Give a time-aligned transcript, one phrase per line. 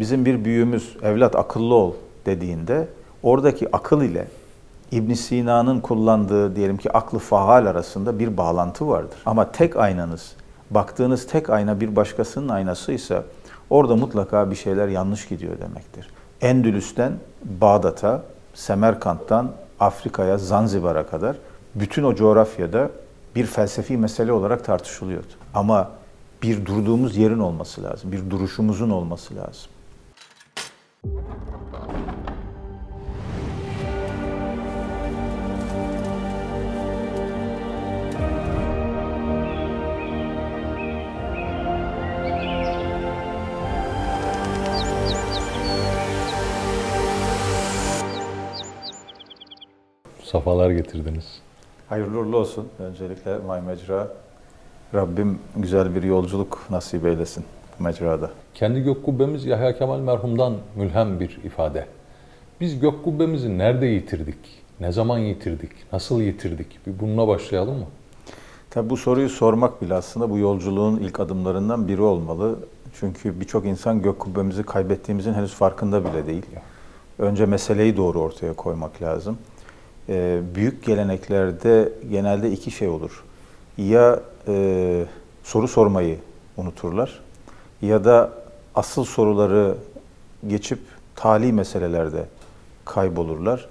[0.00, 1.92] bizim bir büyüğümüz evlat akıllı ol
[2.26, 2.88] dediğinde
[3.22, 4.28] oradaki akıl ile
[4.92, 9.18] İbn Sina'nın kullandığı diyelim ki aklı faal arasında bir bağlantı vardır.
[9.26, 10.32] Ama tek aynanız,
[10.70, 13.24] baktığınız tek ayna bir başkasının aynasıysa
[13.70, 16.10] orada mutlaka bir şeyler yanlış gidiyor demektir.
[16.40, 17.12] Endülüs'ten
[17.44, 18.22] Bağdat'a,
[18.54, 21.36] Semerkant'tan Afrika'ya, Zanzibar'a kadar
[21.74, 22.90] bütün o coğrafyada
[23.36, 25.26] bir felsefi mesele olarak tartışılıyordu.
[25.54, 25.90] Ama
[26.42, 29.70] bir durduğumuz yerin olması lazım, bir duruşumuzun olması lazım.
[50.24, 51.42] Safalar getirdiniz.
[51.88, 52.68] Hayırlı uğurlu olsun.
[52.78, 54.08] Öncelikle May Mecra.
[54.94, 57.44] Rabbim güzel bir yolculuk nasip eylesin
[57.80, 58.30] mecrada.
[58.54, 61.86] Kendi gök kubbemiz Yahya Kemal merhumdan mülhem bir ifade.
[62.60, 64.38] Biz gök kubbemizi nerede yitirdik?
[64.80, 65.70] Ne zaman yitirdik?
[65.92, 66.86] Nasıl yitirdik?
[66.86, 67.86] Bir bununla başlayalım mı?
[68.70, 72.58] Tabi bu soruyu sormak bile aslında bu yolculuğun ilk adımlarından biri olmalı.
[73.00, 76.46] Çünkü birçok insan gök kubbemizi kaybettiğimizin henüz farkında bile değil.
[77.18, 79.38] Önce meseleyi doğru ortaya koymak lazım.
[80.08, 83.24] Ee, büyük geleneklerde genelde iki şey olur.
[83.78, 85.04] Ya e,
[85.42, 86.18] soru sormayı
[86.56, 87.20] unuturlar
[87.82, 88.30] ya da
[88.74, 89.74] asıl soruları
[90.46, 90.78] geçip
[91.16, 92.24] tali meselelerde
[92.84, 93.68] kaybolurlar.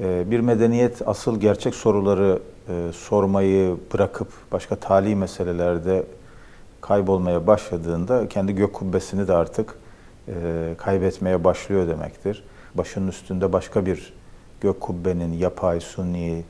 [0.00, 6.04] Ee, bir medeniyet asıl gerçek soruları e, sormayı bırakıp başka tali meselelerde
[6.80, 9.74] kaybolmaya başladığında kendi gök kubbesini de artık
[10.28, 12.44] e, kaybetmeye başlıyor demektir.
[12.74, 14.12] Başının üstünde başka bir
[14.60, 16.44] gök kubbenin yapay, suni,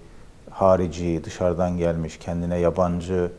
[0.51, 3.31] harici, dışarıdan gelmiş, kendine yabancı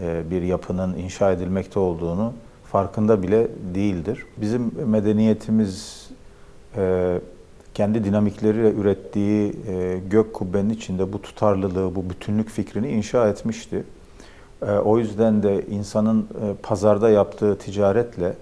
[0.00, 2.32] e, bir yapının inşa edilmekte olduğunu
[2.72, 4.26] farkında bile değildir.
[4.36, 6.08] Bizim medeniyetimiz
[6.76, 7.20] e,
[7.74, 13.84] kendi dinamikleriyle ürettiği e, gök kubbenin içinde bu tutarlılığı, bu bütünlük fikrini inşa etmişti.
[14.84, 16.28] O yüzden de insanın
[16.62, 18.34] pazarda yaptığı ticaretle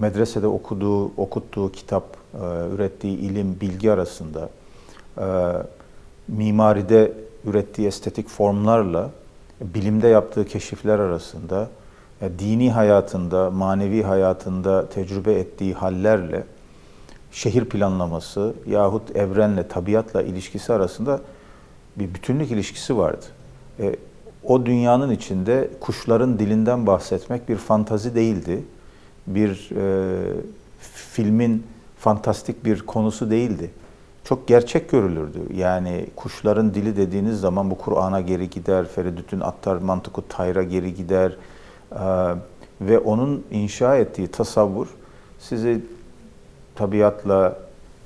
[0.00, 2.04] medresede okuduğu, okuttuğu kitap,
[2.74, 4.48] ürettiği ilim, bilgi arasında
[6.28, 7.12] mimaride
[7.44, 9.10] ürettiği estetik formlarla
[9.60, 11.68] bilimde yaptığı keşifler arasında
[12.20, 16.44] dini hayatında, manevi hayatında tecrübe ettiği hallerle
[17.32, 21.20] şehir planlaması yahut evrenle, tabiatla ilişkisi arasında
[21.96, 23.24] bir bütünlük ilişkisi vardı.
[23.80, 23.96] E,
[24.42, 28.64] o dünyanın içinde kuşların dilinden bahsetmek bir fantazi değildi.
[29.26, 30.16] Bir e,
[30.80, 31.66] filmin
[31.98, 33.70] fantastik bir konusu değildi
[34.24, 35.38] çok gerçek görülürdü.
[35.54, 41.36] Yani kuşların dili dediğiniz zaman bu Kur'an'a geri gider, Feridüt'ün Attar Mantıku Tayra geri gider
[42.80, 44.86] ve onun inşa ettiği tasavvur
[45.38, 45.80] sizi
[46.74, 47.58] tabiatla,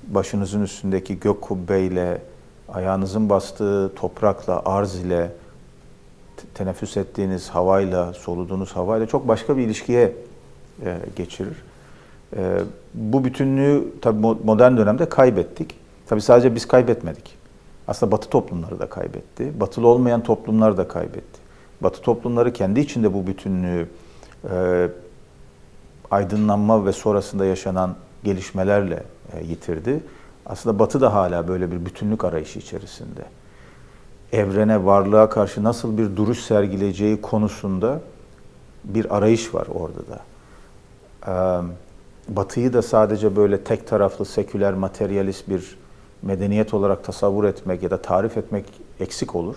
[0.09, 2.23] başınızın üstündeki gök kubbeyle,
[2.69, 5.33] ayağınızın bastığı toprakla, arz ile,
[6.55, 10.13] teneffüs ettiğiniz havayla, soluduğunuz havayla çok başka bir ilişkiye
[10.85, 11.57] e, geçirir.
[12.37, 12.59] E,
[12.95, 15.75] bu bütünlüğü tabii modern dönemde kaybettik.
[16.07, 17.39] Tabii sadece biz kaybetmedik.
[17.89, 19.61] Aslında Batı toplumları da kaybetti.
[19.61, 21.38] Batılı olmayan toplumlar da kaybetti.
[21.81, 23.89] Batı toplumları kendi içinde bu bütünlüğü
[24.51, 24.89] e,
[26.11, 27.95] aydınlanma ve sonrasında yaşanan
[28.25, 29.03] gelişmelerle
[29.33, 30.01] e, yitirdi.
[30.47, 33.21] Aslında Batı da hala böyle bir bütünlük arayışı içerisinde.
[34.33, 38.01] Evrene, varlığa karşı nasıl bir duruş sergileyeceği konusunda
[38.85, 40.21] bir arayış var orada da.
[41.27, 41.35] E,
[42.37, 45.79] Batı'yı da sadece böyle tek taraflı, seküler, materyalist bir
[46.23, 48.65] medeniyet olarak tasavvur etmek ya da tarif etmek
[49.01, 49.57] eksik olur.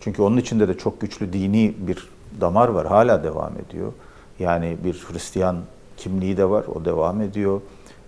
[0.00, 2.08] Çünkü onun içinde de çok güçlü dini bir
[2.40, 2.86] damar var.
[2.86, 3.92] Hala devam ediyor.
[4.38, 5.56] Yani bir Hristiyan
[5.96, 6.64] kimliği de var.
[6.74, 7.60] O devam ediyor.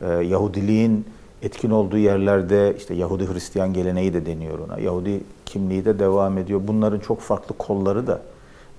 [0.03, 1.07] Ee, Yahudiliğin
[1.43, 4.79] etkin olduğu yerlerde işte Yahudi Hristiyan geleneği de deniyor ona.
[4.81, 6.61] Yahudi kimliği de devam ediyor.
[6.65, 8.21] Bunların çok farklı kolları da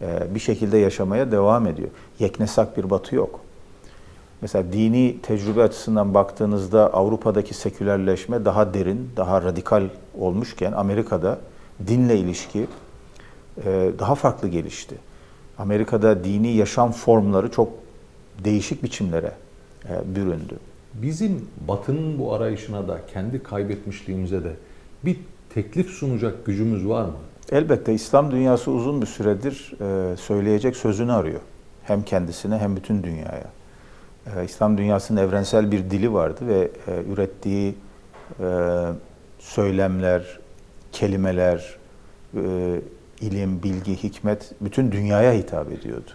[0.01, 1.89] e, bir şekilde yaşamaya devam ediyor.
[2.19, 3.39] Yeknesak bir batı yok.
[4.41, 9.83] Mesela dini tecrübe açısından baktığınızda Avrupa'daki sekülerleşme daha derin, daha radikal
[10.19, 11.39] olmuşken Amerika'da
[11.88, 12.67] dinle ilişki
[14.00, 14.96] daha farklı gelişti.
[15.57, 17.69] Amerika'da dini yaşam formları çok
[18.44, 19.31] değişik biçimlere
[19.90, 20.56] e, büründü.
[20.94, 24.51] Bizim Batı'nın bu arayışına da kendi kaybetmişliğimize de
[25.06, 25.19] bir
[25.54, 27.13] teklif sunacak gücümüz var mı?
[27.51, 31.40] Elbette İslam dünyası uzun bir süredir e, söyleyecek sözünü arıyor.
[31.84, 33.50] Hem kendisine hem bütün dünyaya.
[34.46, 37.75] İslam dünyasının evrensel bir dili vardı ve e, ürettiği
[38.40, 38.46] e,
[39.40, 40.40] söylemler,
[40.92, 41.78] kelimeler,
[42.36, 42.42] e,
[43.21, 46.12] ilim, bilgi, hikmet bütün dünyaya hitap ediyordu.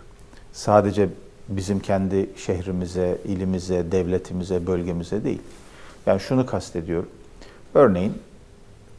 [0.53, 1.09] Sadece
[1.49, 5.43] bizim kendi şehrimize, ilimize, devletimize, bölgemize değil.
[6.07, 7.09] Yani şunu kastediyorum.
[7.75, 8.13] Örneğin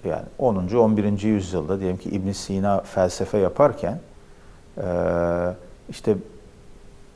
[0.05, 0.55] yani 10.
[0.55, 1.21] 11.
[1.21, 3.99] yüzyılda diyelim ki İbn Sina felsefe yaparken
[5.89, 6.15] işte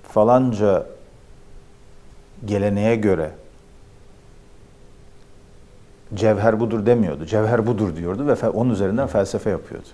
[0.04, 0.86] falanca
[2.46, 3.32] geleneğe göre
[6.16, 7.26] cevher budur demiyordu.
[7.26, 9.88] Cevher budur diyordu ve onun üzerinden felsefe yapıyordu.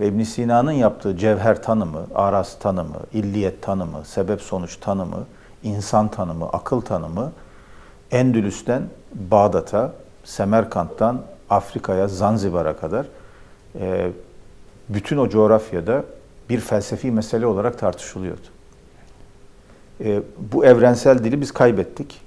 [0.00, 5.26] Ve İbn Sina'nın yaptığı cevher tanımı, aras tanımı, illiyet tanımı, sebep sonuç tanımı,
[5.62, 7.32] insan tanımı, akıl tanımı
[8.10, 8.82] Endülüs'ten
[9.14, 9.92] Bağdat'a,
[10.24, 13.06] Semerkant'tan Afrika'ya, Zanzibar'a kadar
[13.80, 14.10] e,
[14.88, 16.04] bütün o coğrafyada
[16.50, 18.46] bir felsefi mesele olarak tartışılıyordu.
[20.04, 22.20] E, bu evrensel dili biz kaybettik.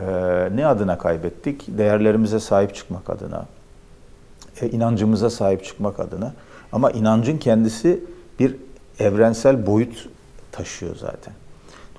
[0.00, 1.64] E, ne adına kaybettik?
[1.68, 3.46] Değerlerimize sahip çıkmak adına,
[4.62, 6.32] inancımıza sahip çıkmak adına.
[6.72, 8.00] Ama inancın kendisi
[8.38, 8.56] bir
[8.98, 10.08] evrensel boyut
[10.52, 11.34] taşıyor zaten.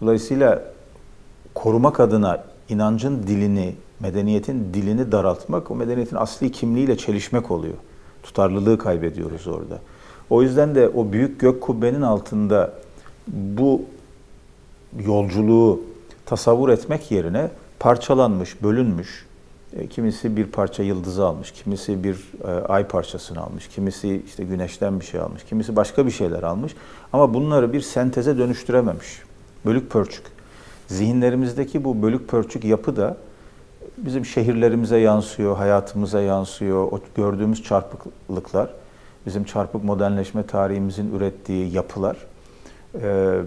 [0.02, 0.64] Dolayısıyla
[1.54, 7.78] korumak adına inancın dilini, medeniyetin dilini daraltmak, o medeniyetin asli kimliğiyle çelişmek oluyor.
[8.24, 9.80] Tutarlılığı kaybediyoruz orada.
[10.30, 12.74] O yüzden de o büyük gök kubbenin altında
[13.28, 13.82] bu
[15.06, 15.82] yolculuğu
[16.26, 19.26] tasavvur etmek yerine parçalanmış, bölünmüş,
[19.90, 25.06] kimisi bir parça yıldızı almış, kimisi bir e, ay parçasını almış, kimisi işte güneşten bir
[25.06, 26.76] şey almış, kimisi başka bir şeyler almış.
[27.14, 29.22] Ama bunları bir senteze dönüştürememiş.
[29.66, 30.26] Bölük pörçük.
[30.88, 33.18] Zihinlerimizdeki bu bölük pörçük yapı da
[33.98, 36.92] bizim şehirlerimize yansıyor, hayatımıza yansıyor.
[36.92, 38.70] O gördüğümüz çarpıklıklar,
[39.26, 42.18] bizim çarpık modernleşme tarihimizin ürettiği yapılar
[43.02, 43.40] e,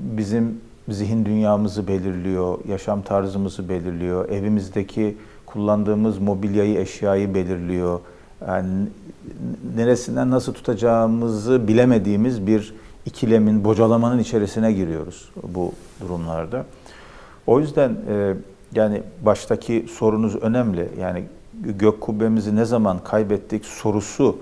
[0.00, 5.16] bizim zihin dünyamızı belirliyor, yaşam tarzımızı belirliyor, evimizdeki
[5.56, 8.00] kullandığımız mobilyayı, eşyayı belirliyor.
[8.48, 8.86] Yani
[9.76, 12.74] neresinden nasıl tutacağımızı bilemediğimiz bir
[13.06, 16.64] ikilemin, bocalamanın içerisine giriyoruz bu durumlarda.
[17.46, 18.34] O yüzden e,
[18.74, 20.88] yani baştaki sorunuz önemli.
[21.00, 21.24] Yani
[21.60, 24.38] gök kubbemizi ne zaman kaybettik sorusu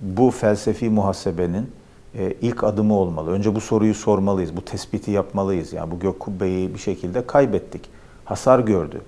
[0.00, 1.70] bu felsefi muhasebenin
[2.18, 3.30] e, ilk adımı olmalı.
[3.30, 5.72] Önce bu soruyu sormalıyız, bu tespiti yapmalıyız.
[5.72, 7.82] Yani bu gök kubbeyi bir şekilde kaybettik.
[8.24, 9.00] Hasar gördü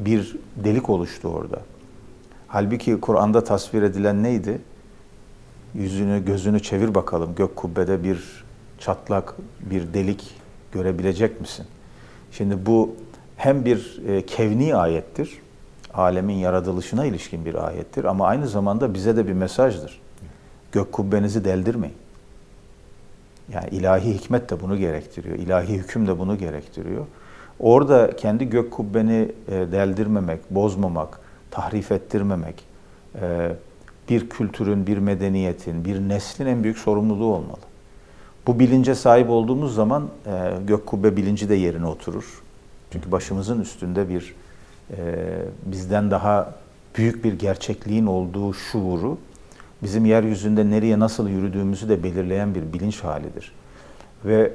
[0.00, 1.60] bir delik oluştu orada.
[2.48, 4.60] Halbuki Kur'an'da tasvir edilen neydi?
[5.74, 7.34] Yüzünü, gözünü çevir bakalım.
[7.34, 8.44] Gök kubbede bir
[8.78, 10.34] çatlak, bir delik
[10.72, 11.66] görebilecek misin?
[12.32, 12.96] Şimdi bu
[13.36, 15.38] hem bir e, kevni ayettir,
[15.94, 20.00] alemin yaratılışına ilişkin bir ayettir ama aynı zamanda bize de bir mesajdır.
[20.72, 21.96] Gök kubbenizi deldirmeyin.
[23.52, 27.06] Yani ilahi hikmet de bunu gerektiriyor, ilahi hüküm de bunu gerektiriyor.
[27.60, 31.20] Orada kendi gök kubbeni e, deldirmemek, bozmamak,
[31.50, 32.64] tahrif ettirmemek,
[33.22, 33.52] e,
[34.08, 37.60] bir kültürün, bir medeniyetin, bir neslin en büyük sorumluluğu olmalı.
[38.46, 42.42] Bu bilince sahip olduğumuz zaman e, gök kubbe bilinci de yerine oturur.
[42.92, 44.34] Çünkü başımızın üstünde bir
[45.66, 46.54] bizden daha
[46.96, 49.18] büyük bir gerçekliğin olduğu şuuru
[49.82, 53.52] bizim yeryüzünde nereye nasıl yürüdüğümüzü de belirleyen bir bilinç halidir.
[54.24, 54.52] Ve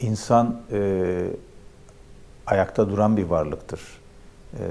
[0.00, 1.26] İnsan e,
[2.46, 3.80] ayakta duran bir varlıktır.
[4.54, 4.64] E,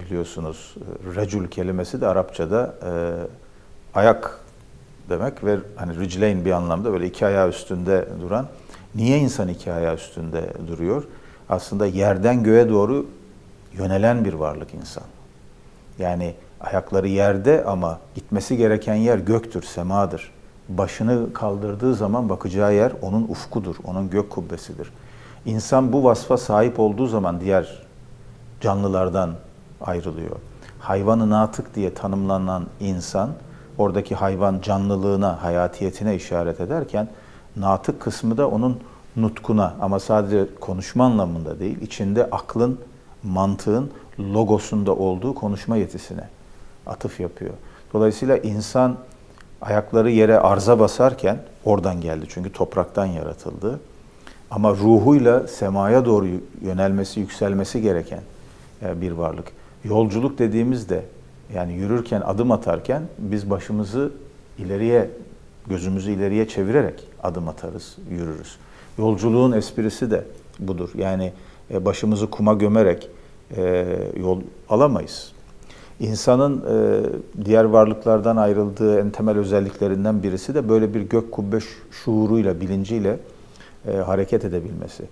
[0.00, 0.74] biliyorsunuz
[1.16, 2.92] recul kelimesi de Arapçada e,
[3.98, 4.40] ayak
[5.08, 8.46] demek ve hani ricleyn bir anlamda böyle iki ayağı üstünde duran.
[8.94, 11.04] Niye insan iki ayağı üstünde duruyor?
[11.48, 13.06] Aslında yerden göğe doğru
[13.72, 15.04] yönelen bir varlık insan.
[15.98, 20.32] Yani ayakları yerde ama gitmesi gereken yer göktür, semadır
[20.78, 24.92] başını kaldırdığı zaman bakacağı yer onun ufkudur, onun gök kubbesidir.
[25.44, 27.82] İnsan bu vasfa sahip olduğu zaman diğer
[28.60, 29.30] canlılardan
[29.80, 30.36] ayrılıyor.
[30.78, 33.30] Hayvanı natık diye tanımlanan insan,
[33.78, 37.08] oradaki hayvan canlılığına, hayatiyetine işaret ederken,
[37.56, 38.80] natık kısmı da onun
[39.16, 42.80] nutkuna ama sadece konuşma anlamında değil, içinde aklın,
[43.22, 46.28] mantığın, logosunda olduğu konuşma yetisine
[46.86, 47.54] atıf yapıyor.
[47.92, 48.96] Dolayısıyla insan
[49.62, 53.80] ayakları yere arza basarken oradan geldi çünkü topraktan yaratıldı.
[54.50, 56.26] Ama ruhuyla semaya doğru
[56.62, 58.20] yönelmesi, yükselmesi gereken
[58.82, 59.52] e, bir varlık.
[59.84, 61.04] Yolculuk dediğimizde
[61.54, 64.12] yani yürürken, adım atarken biz başımızı
[64.58, 65.10] ileriye,
[65.66, 68.56] gözümüzü ileriye çevirerek adım atarız, yürürüz.
[68.98, 70.24] Yolculuğun esprisi de
[70.58, 70.90] budur.
[70.94, 71.32] Yani
[71.70, 73.08] e, başımızı kuma gömerek
[73.56, 73.86] e,
[74.16, 75.32] yol alamayız.
[76.00, 77.02] İnsanın e,
[77.44, 81.58] diğer varlıklardan ayrıldığı en temel özelliklerinden birisi de böyle bir gök kubbe
[81.90, 83.18] şuuruyla, bilinciyle
[83.88, 85.04] e, hareket edebilmesi.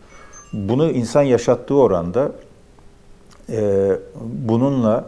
[0.53, 2.33] Bunu insan yaşattığı oranda
[3.51, 3.91] e,
[4.23, 5.05] bununla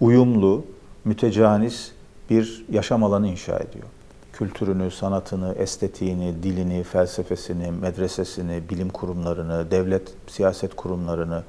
[0.00, 0.64] uyumlu,
[1.04, 1.92] mütecanis
[2.30, 3.86] bir yaşam alanı inşa ediyor.
[4.32, 11.42] kültürünü, sanatını, estetiğini, dilini, felsefesini, medresesini, bilim kurumlarını, devlet, siyaset kurumlarını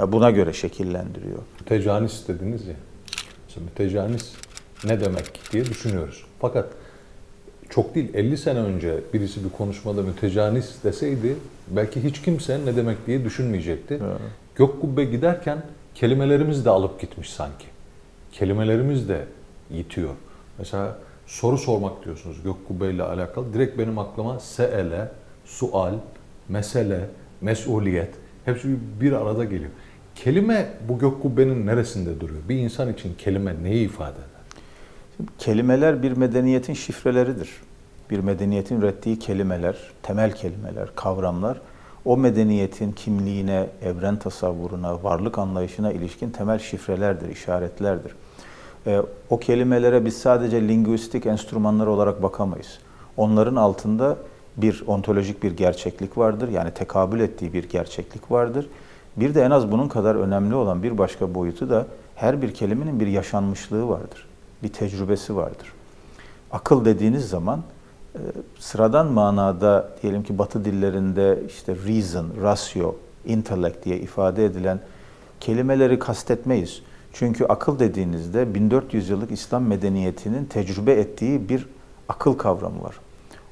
[0.00, 1.38] e, buna göre şekillendiriyor.
[1.60, 2.74] Mütecanis dediniz ya.
[3.50, 4.32] Mesela mütecanis
[4.84, 6.24] ne demek diye düşünüyoruz.
[6.40, 6.68] Fakat
[7.70, 11.36] çok değil 50 sene önce birisi bir konuşmada mütecanis deseydi
[11.68, 13.94] belki hiç kimse ne demek diye düşünmeyecekti.
[13.94, 14.20] Evet.
[14.54, 15.62] Gök kubbe giderken
[15.94, 17.66] kelimelerimiz de alıp gitmiş sanki.
[18.32, 19.24] Kelimelerimiz de
[19.70, 20.14] yitiyor.
[20.58, 23.54] Mesela soru sormak diyorsunuz gök kubbe ile alakalı.
[23.54, 25.08] Direkt benim aklıma seele,
[25.44, 25.94] sual,
[26.48, 27.08] mesele,
[27.40, 28.14] mesuliyet
[28.44, 28.68] hepsi
[29.00, 29.70] bir arada geliyor.
[30.14, 32.40] Kelime bu gök kubbenin neresinde duruyor?
[32.48, 34.62] Bir insan için kelime neyi ifade eder?
[35.38, 37.50] Kelimeler bir medeniyetin şifreleridir.
[38.10, 41.60] Bir medeniyetin ürettiği kelimeler, temel kelimeler, kavramlar
[42.04, 48.12] o medeniyetin kimliğine, evren tasavvuruna, varlık anlayışına ilişkin temel şifrelerdir, işaretlerdir.
[48.86, 52.78] E, o kelimelere biz sadece linguistik enstrümanlar olarak bakamayız.
[53.16, 54.16] Onların altında
[54.56, 56.48] bir ontolojik bir gerçeklik vardır.
[56.48, 58.66] Yani tekabül ettiği bir gerçeklik vardır.
[59.16, 63.00] Bir de en az bunun kadar önemli olan bir başka boyutu da her bir kelimenin
[63.00, 64.26] bir yaşanmışlığı vardır.
[64.62, 65.72] Bir tecrübesi vardır.
[66.52, 67.62] Akıl dediğiniz zaman
[68.14, 68.18] e,
[68.58, 74.80] sıradan manada diyelim ki Batı dillerinde işte reason, ratio, intellect diye ifade edilen
[75.40, 76.82] kelimeleri kastetmeyiz.
[77.12, 81.68] Çünkü akıl dediğinizde 1400 yıllık İslam medeniyetinin tecrübe ettiği bir
[82.08, 82.94] akıl kavramı var.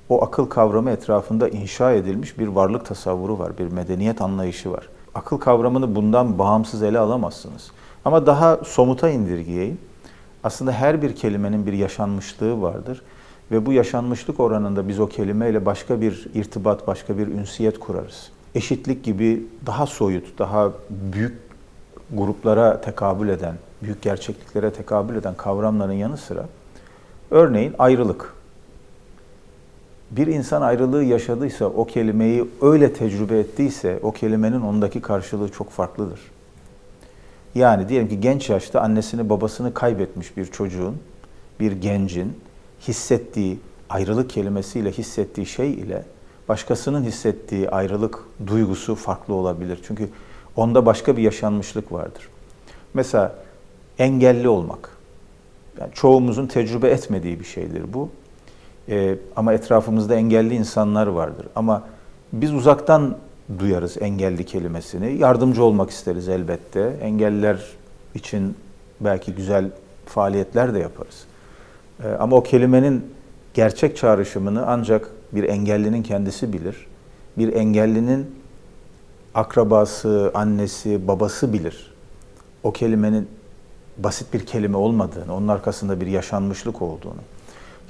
[0.08, 4.88] O akıl kavramı etrafında inşa edilmiş bir varlık tasavvuru var, bir medeniyet anlayışı var.
[5.18, 7.70] Akıl kavramını bundan bağımsız ele alamazsınız.
[8.04, 9.78] Ama daha somuta indirgeyeyim.
[10.44, 13.02] Aslında her bir kelimenin bir yaşanmışlığı vardır
[13.50, 18.30] ve bu yaşanmışlık oranında biz o kelimeyle başka bir irtibat, başka bir ünsiyet kurarız.
[18.54, 21.38] Eşitlik gibi daha soyut, daha büyük
[22.12, 26.44] gruplara tekabül eden, büyük gerçekliklere tekabül eden kavramların yanı sıra
[27.30, 28.34] örneğin ayrılık.
[30.10, 36.20] Bir insan ayrılığı yaşadıysa, o kelimeyi öyle tecrübe ettiyse o kelimenin ondaki karşılığı çok farklıdır.
[37.54, 40.96] Yani diyelim ki genç yaşta annesini babasını kaybetmiş bir çocuğun,
[41.60, 42.32] bir gencin
[42.88, 43.58] hissettiği
[43.90, 46.04] ayrılık kelimesiyle hissettiği şey ile
[46.48, 49.80] başkasının hissettiği ayrılık duygusu farklı olabilir.
[49.86, 50.08] Çünkü
[50.56, 52.28] onda başka bir yaşanmışlık vardır.
[52.94, 53.34] Mesela
[53.98, 54.90] engelli olmak.
[55.80, 58.08] Yani çoğumuzun tecrübe etmediği bir şeydir bu.
[58.88, 61.46] Ee, ama etrafımızda engelli insanlar vardır.
[61.56, 61.82] Ama
[62.32, 63.16] biz uzaktan
[63.58, 65.18] duyarız engelli kelimesini.
[65.18, 66.96] Yardımcı olmak isteriz elbette.
[67.02, 67.64] Engelliler
[68.14, 68.56] için
[69.00, 69.70] belki güzel
[70.06, 71.24] faaliyetler de yaparız.
[72.04, 73.06] Ee, ama o kelimenin
[73.54, 76.86] gerçek çağrışımını ancak bir engellinin kendisi bilir.
[77.38, 78.38] Bir engellinin
[79.34, 81.94] akrabası, annesi, babası bilir.
[82.62, 83.28] O kelimenin
[83.98, 87.20] basit bir kelime olmadığını, onun arkasında bir yaşanmışlık olduğunu.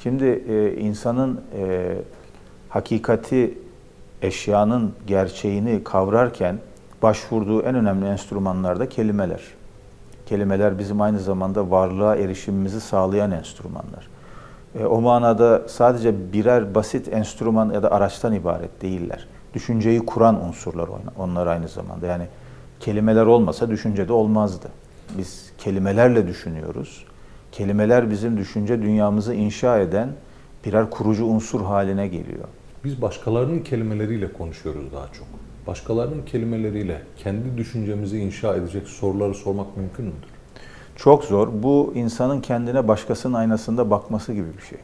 [0.03, 1.95] Şimdi e, insanın e,
[2.69, 3.59] hakikati,
[4.23, 6.59] eşyanın gerçeğini kavrarken
[7.03, 9.41] başvurduğu en önemli enstrümanlar da kelimeler.
[10.27, 14.09] Kelimeler bizim aynı zamanda varlığa erişimimizi sağlayan enstrümanlar.
[14.81, 19.27] E, o manada sadece birer basit enstrüman ya da araçtan ibaret değiller.
[19.55, 20.89] Düşünceyi kuran unsurlar
[21.19, 22.07] onlar aynı zamanda.
[22.07, 22.27] Yani
[22.81, 24.69] kelimeler olmasa düşünce de olmazdı.
[25.19, 27.05] Biz kelimelerle düşünüyoruz.
[27.53, 30.09] Kelimeler bizim düşünce dünyamızı inşa eden
[30.65, 32.49] birer kurucu unsur haline geliyor.
[32.85, 35.27] Biz başkalarının kelimeleriyle konuşuyoruz daha çok.
[35.67, 40.29] Başkalarının kelimeleriyle kendi düşüncemizi inşa edecek soruları sormak mümkün müdür?
[40.97, 41.49] Çok zor.
[41.53, 44.79] Bu insanın kendine başkasının aynasında bakması gibi bir şey.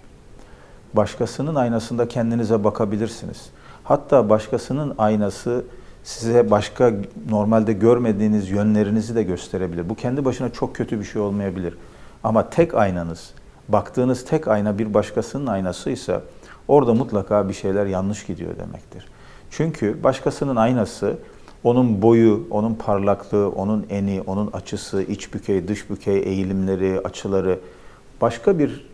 [0.94, 3.50] Başkasının aynasında kendinize bakabilirsiniz.
[3.84, 5.64] Hatta başkasının aynası
[6.04, 6.92] size başka
[7.30, 9.88] normalde görmediğiniz yönlerinizi de gösterebilir.
[9.88, 11.74] Bu kendi başına çok kötü bir şey olmayabilir.
[12.24, 13.30] Ama tek aynanız,
[13.68, 16.22] baktığınız tek ayna bir başkasının aynasıysa
[16.68, 19.08] orada mutlaka bir şeyler yanlış gidiyor demektir.
[19.50, 21.18] Çünkü başkasının aynası
[21.64, 27.58] onun boyu, onun parlaklığı, onun eni, onun açısı, iç bükey, dış bükey eğilimleri, açıları
[28.20, 28.86] başka bir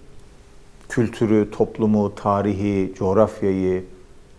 [0.88, 3.84] kültürü, toplumu, tarihi, coğrafyayı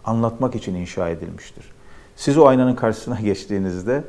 [0.05, 1.65] anlatmak için inşa edilmiştir.
[2.15, 4.03] Siz o aynanın karşısına geçtiğinizde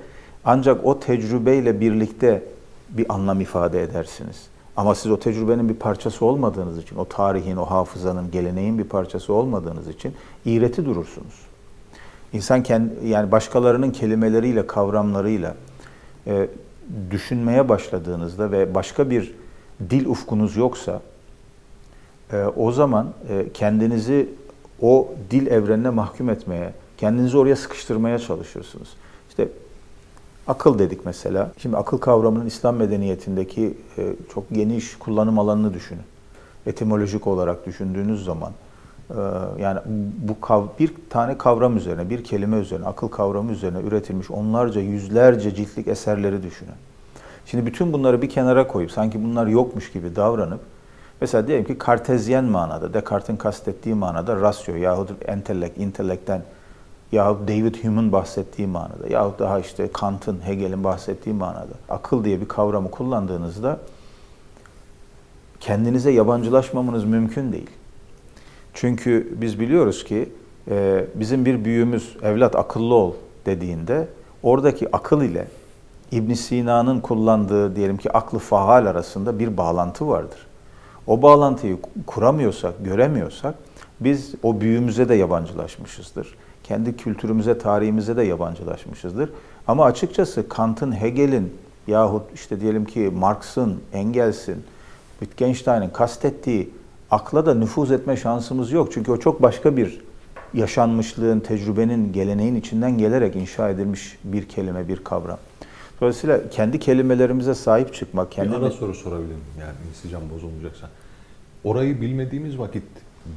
[0.45, 2.43] ancak o tecrübeyle birlikte
[2.89, 4.53] bir anlam ifade edersiniz.
[4.76, 9.33] Ama siz o tecrübenin bir parçası olmadığınız için, o tarihin, o hafızanın, geleneğin bir parçası
[9.33, 10.14] olmadığınız için
[10.45, 11.41] iğreti durursunuz.
[12.33, 15.55] İnsan kendi, yani başkalarının kelimeleriyle, kavramlarıyla
[16.26, 16.49] e,
[17.11, 19.35] düşünmeye başladığınızda ve başka bir
[19.91, 21.00] dil ufkunuz yoksa
[22.33, 24.29] e, o zaman e, kendinizi
[24.81, 28.88] o dil evrenine mahkum etmeye, kendinizi oraya sıkıştırmaya çalışırsınız.
[29.29, 29.49] İşte
[30.47, 31.51] akıl dedik mesela.
[31.59, 36.03] Şimdi akıl kavramının İslam medeniyetindeki e, çok geniş kullanım alanını düşünün.
[36.67, 38.53] etimolojik olarak düşündüğünüz zaman
[39.11, 39.15] e,
[39.59, 39.81] yani
[40.29, 45.55] bu kav, bir tane kavram üzerine, bir kelime üzerine, akıl kavramı üzerine üretilmiş onlarca, yüzlerce
[45.55, 46.75] ciltlik eserleri düşünün.
[47.47, 50.61] Şimdi bütün bunları bir kenara koyup sanki bunlar yokmuş gibi davranıp
[51.21, 56.43] mesela diyelim ki kartezyen manada, Descartes'in kastettiği manada rasyo yahut entelek, intelekten
[57.12, 62.49] yahut David Hume'un bahsettiği manada yahut daha işte Kant'ın, Hegel'in bahsettiği manada akıl diye bir
[62.49, 63.78] kavramı kullandığınızda
[65.61, 67.71] kendinize yabancılaşmamanız mümkün değil.
[68.75, 70.28] Çünkü biz biliyoruz ki
[70.71, 73.14] e, bizim bir büyüğümüz evlat akıllı ol
[73.47, 74.09] dediğinde
[74.42, 75.49] oradaki akıl ile
[76.12, 80.47] İbn Sina'nın kullandığı diyelim ki aklı faal arasında bir bağlantı vardır.
[81.07, 83.54] O bağlantıyı kuramıyorsak, göremiyorsak
[84.00, 86.35] biz o büyüğümüze de yabancılaşmışızdır.
[86.64, 89.31] Kendi kültürümüze, tarihimize de yabancılaşmışızdır.
[89.66, 91.52] Ama açıkçası Kant'ın, Hegel'in
[91.87, 94.64] yahut işte diyelim ki Marx'ın, Engels'in,
[95.21, 96.71] Wittgenstein'in kastettiği
[97.11, 98.88] akla da nüfuz etme şansımız yok.
[98.92, 100.00] Çünkü o çok başka bir
[100.54, 105.38] yaşanmışlığın, tecrübenin, geleneğin içinden gelerek inşa edilmiş bir kelime, bir kavram.
[106.00, 110.88] Dolayısıyla kendi kelimelerimize sahip çıkmak, kendi Bir ara soru sorabilirim yani insicam bozulmayacaksa.
[111.64, 112.83] Orayı bilmediğimiz vakit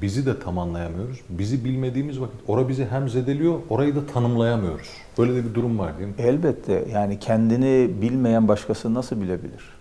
[0.01, 1.22] bizi de tam anlayamıyoruz.
[1.30, 4.88] Bizi bilmediğimiz vakit ora bizi hem zedeliyor, orayı da tanımlayamıyoruz.
[5.18, 6.13] Böyle de bir durum var değil mi?
[6.18, 9.75] Elbette yani kendini bilmeyen başkası nasıl bilebilir?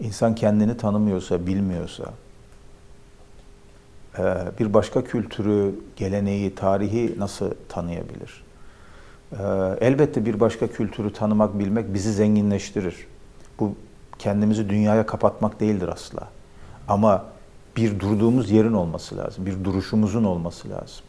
[0.00, 2.04] İnsan kendini tanımıyorsa, bilmiyorsa,
[4.18, 4.22] e,
[4.60, 8.44] bir başka kültürü, geleneği, tarihi nasıl tanıyabilir?
[9.32, 9.36] E,
[9.80, 13.06] Elbette bir başka kültürü tanımak, bilmek bizi zenginleştirir.
[13.60, 13.74] Bu
[14.18, 16.28] kendimizi dünyaya kapatmak değildir asla.
[16.88, 17.24] Ama
[17.76, 21.04] bir durduğumuz yerin olması lazım, bir duruşumuzun olması lazım.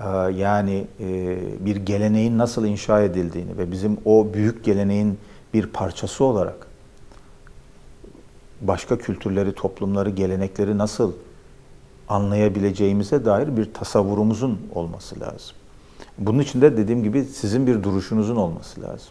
[0.00, 5.18] E, Yani e, bir geleneğin nasıl inşa edildiğini ve bizim o büyük geleneğin
[5.54, 6.66] bir parçası olarak
[8.60, 11.12] başka kültürleri, toplumları, gelenekleri nasıl
[12.08, 15.56] anlayabileceğimize dair bir tasavvurumuzun olması lazım.
[16.18, 19.08] Bunun için de dediğim gibi sizin bir duruşunuzun olması lazım.